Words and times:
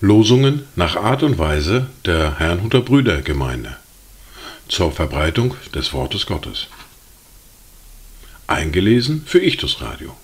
Losungen 0.00 0.66
nach 0.76 0.96
Art 0.96 1.22
und 1.22 1.36
Weise 1.36 1.88
der 2.04 2.38
Herrnhuter 2.38 2.80
Brüdergemeinde 2.80 3.76
zur 4.68 4.92
Verbreitung 4.92 5.54
des 5.74 5.92
Wortes 5.92 6.26
Gottes. 6.26 6.68
Eingelesen 8.46 9.24
für 9.26 9.40
Ichtus 9.42 9.80
Radio. 9.80 10.16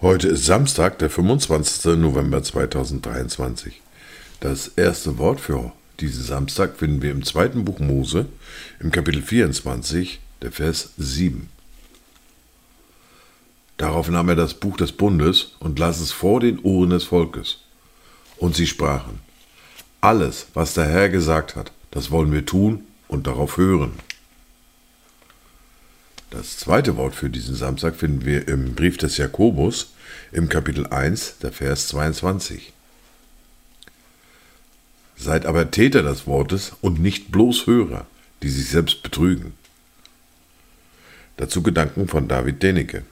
Heute 0.00 0.28
ist 0.28 0.44
Samstag, 0.46 0.98
der 1.00 1.10
25. 1.10 1.96
November 1.96 2.42
2023. 2.42 3.82
Das 4.40 4.68
erste 4.68 5.18
Wort 5.18 5.40
für 5.40 5.72
diesen 6.02 6.24
Samstag 6.24 6.76
finden 6.76 7.00
wir 7.00 7.12
im 7.12 7.24
zweiten 7.24 7.64
Buch 7.64 7.78
Mose, 7.78 8.26
im 8.80 8.90
Kapitel 8.90 9.22
24, 9.22 10.18
der 10.42 10.50
Vers 10.50 10.90
7. 10.96 11.48
Darauf 13.76 14.08
nahm 14.08 14.28
er 14.28 14.34
das 14.34 14.54
Buch 14.54 14.76
des 14.76 14.90
Bundes 14.90 15.54
und 15.60 15.78
las 15.78 16.00
es 16.00 16.10
vor 16.10 16.40
den 16.40 16.58
Ohren 16.60 16.90
des 16.90 17.04
Volkes. 17.04 17.58
Und 18.36 18.56
sie 18.56 18.66
sprachen, 18.66 19.20
alles, 20.00 20.48
was 20.54 20.74
der 20.74 20.86
Herr 20.86 21.08
gesagt 21.08 21.54
hat, 21.54 21.70
das 21.92 22.10
wollen 22.10 22.32
wir 22.32 22.44
tun 22.44 22.84
und 23.06 23.28
darauf 23.28 23.56
hören. 23.56 23.92
Das 26.30 26.56
zweite 26.56 26.96
Wort 26.96 27.14
für 27.14 27.30
diesen 27.30 27.54
Samstag 27.54 27.94
finden 27.94 28.24
wir 28.24 28.48
im 28.48 28.74
Brief 28.74 28.96
des 28.96 29.18
Jakobus 29.18 29.92
im 30.32 30.48
Kapitel 30.48 30.86
1, 30.88 31.38
der 31.42 31.52
Vers 31.52 31.86
22. 31.88 32.72
Seid 35.22 35.46
aber 35.46 35.70
Täter 35.70 36.02
des 36.02 36.26
Wortes 36.26 36.72
und 36.80 37.00
nicht 37.00 37.30
bloß 37.30 37.68
Hörer, 37.68 38.06
die 38.42 38.48
sich 38.48 38.68
selbst 38.68 39.04
betrügen. 39.04 39.52
Dazu 41.36 41.62
Gedanken 41.62 42.08
von 42.08 42.26
David 42.26 42.60
Denecke. 42.60 43.04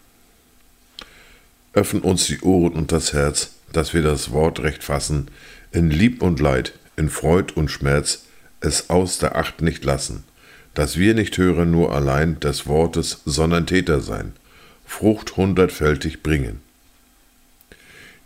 Öffnen 1.72 2.02
uns 2.02 2.26
die 2.26 2.40
Ohren 2.40 2.72
und 2.72 2.90
das 2.90 3.12
Herz, 3.12 3.52
dass 3.72 3.94
wir 3.94 4.02
das 4.02 4.32
Wort 4.32 4.58
recht 4.58 4.82
fassen, 4.82 5.28
in 5.70 5.88
Lieb 5.88 6.20
und 6.20 6.40
Leid, 6.40 6.72
in 6.96 7.10
Freud 7.10 7.52
und 7.54 7.70
Schmerz, 7.70 8.24
es 8.60 8.90
aus 8.90 9.18
der 9.18 9.36
Acht 9.36 9.62
nicht 9.62 9.84
lassen, 9.84 10.24
dass 10.74 10.96
wir 10.96 11.14
nicht 11.14 11.38
hören 11.38 11.70
nur 11.70 11.94
allein 11.94 12.40
des 12.40 12.66
Wortes, 12.66 13.20
sondern 13.24 13.68
Täter 13.68 14.00
sein, 14.00 14.32
Frucht 14.84 15.36
hundertfältig 15.36 16.24
bringen. 16.24 16.60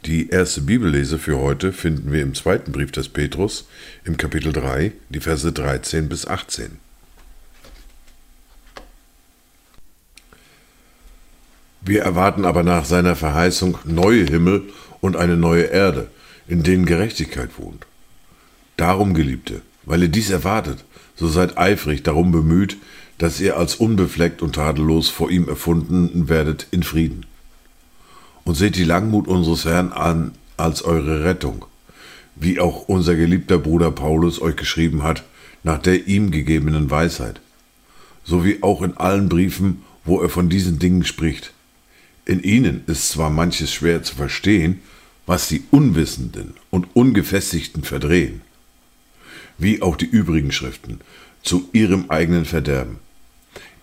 Die 0.06 0.28
erste 0.28 0.60
Bibellese 0.60 1.18
für 1.18 1.38
heute 1.38 1.72
finden 1.72 2.12
wir 2.12 2.20
im 2.20 2.34
zweiten 2.34 2.72
Brief 2.72 2.92
des 2.92 3.08
Petrus, 3.08 3.66
im 4.04 4.18
Kapitel 4.18 4.52
3, 4.52 4.92
die 5.08 5.20
Verse 5.20 5.50
13 5.50 6.10
bis 6.10 6.26
18. 6.26 6.72
Wir 11.80 12.02
erwarten 12.02 12.44
aber 12.44 12.62
nach 12.62 12.84
seiner 12.84 13.16
Verheißung 13.16 13.78
neue 13.84 14.24
Himmel 14.24 14.64
und 15.00 15.16
eine 15.16 15.38
neue 15.38 15.64
Erde, 15.64 16.08
in 16.46 16.62
denen 16.62 16.84
Gerechtigkeit 16.84 17.58
wohnt. 17.58 17.86
Darum, 18.76 19.14
Geliebte, 19.14 19.62
weil 19.84 20.02
ihr 20.02 20.08
dies 20.08 20.28
erwartet, 20.28 20.84
so 21.16 21.28
seid 21.28 21.56
eifrig 21.56 22.02
darum 22.02 22.30
bemüht, 22.30 22.76
dass 23.16 23.40
ihr 23.40 23.56
als 23.56 23.76
unbefleckt 23.76 24.42
und 24.42 24.56
tadellos 24.56 25.08
vor 25.08 25.30
ihm 25.30 25.48
erfunden 25.48 26.28
werdet 26.28 26.66
in 26.72 26.82
Frieden. 26.82 27.24
Und 28.44 28.56
seht 28.56 28.76
die 28.76 28.84
Langmut 28.84 29.26
unseres 29.26 29.64
Herrn 29.64 29.92
an 29.92 30.32
als 30.56 30.82
eure 30.82 31.24
Rettung, 31.24 31.64
wie 32.36 32.60
auch 32.60 32.88
unser 32.88 33.16
geliebter 33.16 33.58
Bruder 33.58 33.90
Paulus 33.90 34.40
euch 34.40 34.56
geschrieben 34.56 35.02
hat, 35.02 35.24
nach 35.62 35.78
der 35.78 36.06
ihm 36.06 36.30
gegebenen 36.30 36.90
Weisheit, 36.90 37.40
so 38.22 38.44
wie 38.44 38.62
auch 38.62 38.82
in 38.82 38.96
allen 38.96 39.28
Briefen, 39.28 39.82
wo 40.04 40.20
er 40.20 40.28
von 40.28 40.48
diesen 40.48 40.78
Dingen 40.78 41.04
spricht, 41.04 41.54
in 42.26 42.42
ihnen 42.42 42.84
ist 42.86 43.10
zwar 43.10 43.30
manches 43.30 43.72
schwer 43.72 44.02
zu 44.02 44.14
verstehen, 44.14 44.80
was 45.26 45.48
die 45.48 45.62
Unwissenden 45.70 46.54
und 46.70 46.88
Ungefestigten 46.94 47.82
verdrehen, 47.82 48.42
wie 49.58 49.82
auch 49.82 49.96
die 49.96 50.06
übrigen 50.06 50.52
Schriften, 50.52 51.00
zu 51.42 51.68
ihrem 51.72 52.10
eigenen 52.10 52.44
Verderben. 52.44 52.98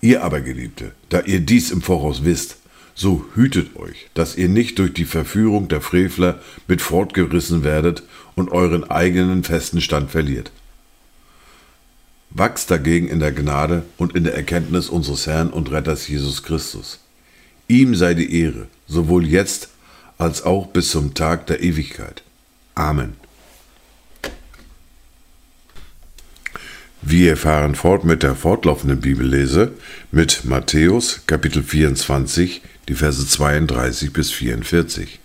Ihr 0.01 0.23
aber, 0.23 0.41
Geliebte, 0.41 0.93
da 1.09 1.21
ihr 1.21 1.39
dies 1.39 1.69
im 1.71 1.81
Voraus 1.81 2.23
wisst, 2.23 2.57
so 2.95 3.25
hütet 3.35 3.75
euch, 3.75 4.09
dass 4.13 4.35
ihr 4.35 4.49
nicht 4.49 4.79
durch 4.79 4.93
die 4.93 5.05
Verführung 5.05 5.67
der 5.67 5.81
Frevler 5.81 6.39
mit 6.67 6.81
fortgerissen 6.81 7.63
werdet 7.63 8.03
und 8.35 8.51
euren 8.51 8.89
eigenen 8.89 9.43
festen 9.43 9.81
Stand 9.81 10.11
verliert. 10.11 10.51
Wachst 12.29 12.71
dagegen 12.71 13.07
in 13.07 13.19
der 13.19 13.31
Gnade 13.31 13.83
und 13.97 14.15
in 14.15 14.23
der 14.23 14.35
Erkenntnis 14.35 14.89
unseres 14.89 15.27
Herrn 15.27 15.49
und 15.49 15.71
Retters 15.71 16.07
Jesus 16.07 16.43
Christus. 16.43 16.99
Ihm 17.67 17.95
sei 17.95 18.13
die 18.13 18.41
Ehre, 18.41 18.67
sowohl 18.87 19.27
jetzt 19.27 19.69
als 20.17 20.43
auch 20.43 20.67
bis 20.67 20.91
zum 20.91 21.13
Tag 21.13 21.47
der 21.47 21.61
Ewigkeit. 21.61 22.23
Amen. 22.75 23.15
Wir 27.01 27.35
fahren 27.35 27.73
fort 27.73 28.05
mit 28.05 28.21
der 28.21 28.35
fortlaufenden 28.35 29.01
Bibellese 29.01 29.71
mit 30.11 30.45
Matthäus 30.45 31.21
Kapitel 31.25 31.63
24, 31.63 32.61
die 32.91 32.95
Verse 32.95 33.25
32 33.25 34.11
bis 34.11 34.31
44. 34.31 35.21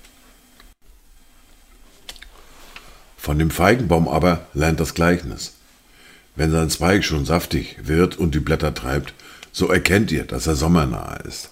Von 3.17 3.41
dem 3.41 3.51
Feigenbaum 3.51 4.07
aber 4.07 4.47
lernt 4.55 4.79
das 4.79 4.95
Gleichnis. 4.95 5.55
Wenn 6.37 6.53
sein 6.53 6.71
Zweig 6.71 7.05
schon 7.05 7.25
saftig 7.25 7.79
wird 7.83 8.19
und 8.19 8.37
die 8.37 8.39
Blätter 8.39 8.73
treibt, 8.73 9.15
so 9.51 9.67
erkennt 9.67 10.13
ihr, 10.13 10.23
dass 10.23 10.47
er 10.47 10.55
sommernahe 10.55 11.19
ist. 11.27 11.51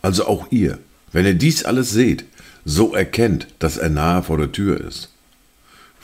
Also 0.00 0.28
auch 0.28 0.46
ihr, 0.52 0.78
wenn 1.10 1.26
ihr 1.26 1.34
dies 1.34 1.64
alles 1.64 1.90
seht, 1.90 2.24
so 2.64 2.94
erkennt, 2.94 3.48
dass 3.58 3.78
er 3.78 3.88
nahe 3.88 4.22
vor 4.22 4.38
der 4.38 4.52
Tür 4.52 4.80
ist. 4.80 5.10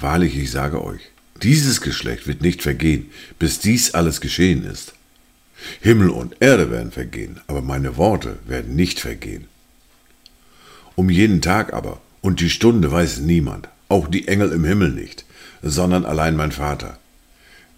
Wahrlich, 0.00 0.37
ich 0.37 0.50
sage 0.50 0.82
euch, 0.82 1.03
dieses 1.44 1.81
Geschlecht 1.81 2.27
wird 2.27 2.43
nicht 2.43 2.61
vergehen, 2.61 3.09
bis 3.38 3.61
dies 3.61 3.94
alles 3.94 4.21
geschehen 4.21 4.65
ist. 4.65 4.94
Himmel 5.81 6.11
und 6.11 6.37
Erde 6.41 6.71
werden 6.71 6.91
vergehen, 6.91 7.41
aber 7.47 7.63
meine 7.63 7.97
Worte 7.97 8.39
werden 8.47 8.75
nicht 8.75 9.01
vergehen. 9.01 9.47
Um 10.95 11.11
jeden 11.11 11.41
Tag 11.41 11.73
aber 11.73 12.01
und 12.21 12.41
die 12.41 12.51
Stunde 12.51 12.91
weiß 12.91 13.19
niemand, 13.19 13.69
auch 13.89 14.09
die 14.09 14.29
Engel 14.29 14.53
im 14.53 14.65
Himmel 14.65 14.91
nicht, 14.91 15.25
sondern 15.62 16.05
allein 16.05 16.37
mein 16.37 16.53
Vater. 16.53 16.99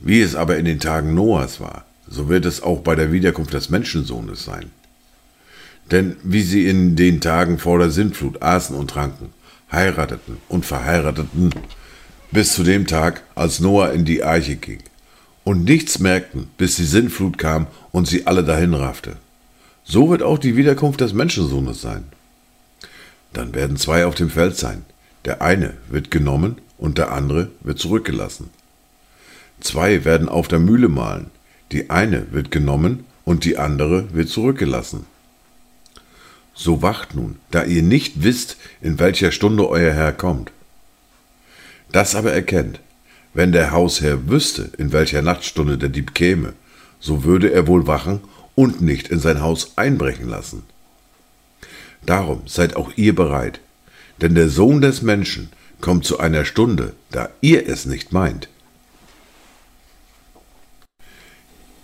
Wie 0.01 0.21
es 0.21 0.34
aber 0.34 0.57
in 0.57 0.65
den 0.65 0.81
Tagen 0.81 1.15
Noahs 1.15 1.61
war, 1.61 1.84
so 2.09 2.29
wird 2.29 2.45
es 2.45 2.63
auch 2.63 2.81
bei 2.81 2.95
der 2.95 3.13
Wiederkunft 3.13 3.55
des 3.55 3.71
Menschensohnes 3.71 4.45
sein. 4.45 4.71
Denn 5.91 6.17
wie 6.23 6.43
sie 6.43 6.67
in 6.67 6.97
den 6.97 7.21
Tagen 7.21 7.59
vor 7.59 7.79
der 7.79 7.91
Sintflut 7.91 8.43
aßen 8.43 8.77
und 8.77 8.91
tranken, 8.91 9.33
heirateten 9.71 10.39
und 10.49 10.65
verheirateten, 10.65 11.51
bis 12.31 12.55
zu 12.55 12.63
dem 12.63 12.87
Tag, 12.87 13.23
als 13.34 13.61
Noah 13.61 13.93
in 13.93 14.05
die 14.05 14.23
Arche 14.23 14.57
ging, 14.57 14.81
und 15.44 15.65
nichts 15.65 15.99
merkten, 15.99 16.49
bis 16.56 16.77
die 16.77 16.84
Sintflut 16.84 17.38
kam 17.38 17.66
und 17.93 18.09
sie 18.09 18.27
alle 18.27 18.43
dahin 18.43 18.75
raffte. 18.75 19.16
So 19.84 20.10
wird 20.10 20.22
auch 20.22 20.38
die 20.38 20.56
Wiederkunft 20.56 21.00
des 21.00 21.12
Menschensohnes 21.12 21.81
sein. 21.81 22.05
Dann 23.32 23.54
werden 23.54 23.77
zwei 23.77 24.06
auf 24.06 24.15
dem 24.15 24.31
Feld 24.31 24.56
sein, 24.56 24.84
der 25.25 25.43
eine 25.43 25.75
wird 25.88 26.10
genommen 26.10 26.56
und 26.78 26.99
der 26.99 27.12
andere 27.12 27.50
wird 27.60 27.78
zurückgelassen. 27.78 28.50
Zwei 29.60 30.04
werden 30.04 30.28
auf 30.28 30.49
der 30.49 30.59
Mühle 30.59 30.88
mahlen, 30.88 31.31
die 31.72 31.91
eine 31.91 32.33
wird 32.33 32.50
genommen 32.50 33.04
und 33.25 33.44
die 33.44 33.59
andere 33.59 34.12
wird 34.15 34.28
zurückgelassen. 34.28 35.06
So 36.54 36.83
wacht 36.83 37.15
nun, 37.15 37.37
da 37.50 37.65
ihr 37.65 37.83
nicht 37.83 38.22
wisst, 38.22 38.56
in 38.81 38.99
welcher 38.99 39.33
Stunde 39.33 39.69
euer 39.69 39.93
Herr 39.93 40.12
kommt. 40.12 40.53
Das 41.91 42.15
aber 42.15 42.33
erkennt, 42.33 42.81
wenn 43.34 43.53
der 43.53 43.72
Hausherr 43.72 44.28
wüsste, 44.28 44.71
in 44.78 44.93
welcher 44.93 45.21
Nachtstunde 45.21 45.77
der 45.77 45.89
Dieb 45.91 46.15
käme, 46.15 46.55
so 47.00 47.25
würde 47.25 47.53
er 47.53 47.66
wohl 47.66 47.86
wachen 47.86 48.21
und 48.54 48.81
nicht 48.81 49.09
in 49.09 49.19
sein 49.19 49.42
Haus 49.42 49.72
einbrechen 49.77 50.28
lassen. 50.28 50.63
Darum 52.07 52.42
seid 52.47 52.77
auch 52.77 52.92
ihr 52.97 53.15
bereit, 53.15 53.60
denn 54.21 54.34
der 54.34 54.48
Sohn 54.48 54.81
des 54.81 55.03
Menschen 55.03 55.51
kommt 55.81 56.04
zu 56.04 56.19
einer 56.19 56.45
Stunde, 56.45 56.95
da 57.10 57.28
ihr 57.41 57.69
es 57.69 57.86
nicht 57.86 58.13
meint. 58.13 58.48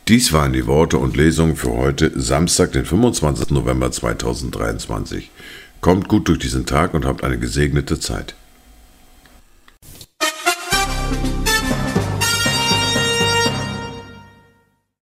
Dies 0.08 0.32
waren 0.32 0.52
die 0.52 0.66
Worte 0.66 0.98
und 0.98 1.16
Lesungen 1.16 1.56
für 1.56 1.72
heute, 1.72 2.18
Samstag, 2.18 2.72
den 2.72 2.84
25. 2.84 3.50
November 3.50 3.92
2023. 3.92 5.30
Kommt 5.80 6.08
gut 6.08 6.28
durch 6.28 6.40
diesen 6.40 6.66
Tag 6.66 6.94
und 6.94 7.04
habt 7.04 7.22
eine 7.22 7.38
gesegnete 7.38 8.00
Zeit. 8.00 8.34